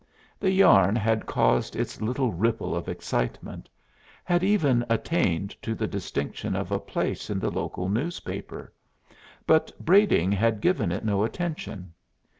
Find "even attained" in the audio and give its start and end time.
4.43-5.55